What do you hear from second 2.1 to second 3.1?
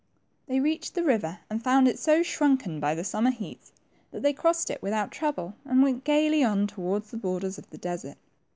shrunkeil^ by the